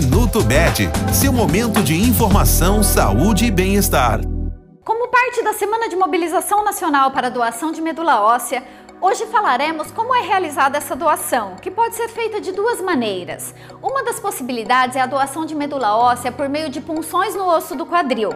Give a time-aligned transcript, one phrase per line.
[0.00, 4.20] Minuto Med, seu momento de informação, saúde e bem-estar.
[4.84, 8.62] Como parte da Semana de Mobilização Nacional para a Doação de Medula Óssea,
[9.00, 13.54] Hoje falaremos como é realizada essa doação, que pode ser feita de duas maneiras.
[13.80, 17.76] Uma das possibilidades é a doação de medula óssea por meio de punções no osso
[17.76, 18.30] do quadril.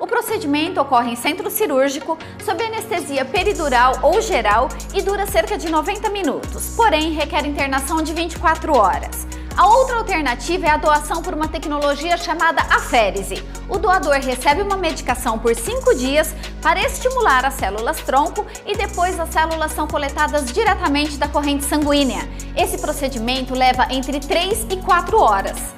[0.00, 5.70] O procedimento ocorre em centro cirúrgico, sob anestesia peridural ou geral e dura cerca de
[5.70, 9.37] 90 minutos, porém requer internação de 24 horas.
[9.58, 13.42] A outra alternativa é a doação por uma tecnologia chamada aférese.
[13.68, 16.32] O doador recebe uma medicação por 5 dias
[16.62, 22.20] para estimular as células tronco e depois as células são coletadas diretamente da corrente sanguínea.
[22.56, 25.77] Esse procedimento leva entre 3 e 4 horas.